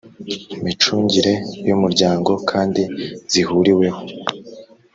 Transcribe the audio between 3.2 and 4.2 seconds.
zihuriweho